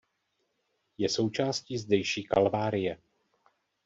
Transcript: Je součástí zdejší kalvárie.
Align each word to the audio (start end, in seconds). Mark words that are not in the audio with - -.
Je 0.97 1.09
součástí 1.09 1.77
zdejší 1.77 2.23
kalvárie. 2.23 2.97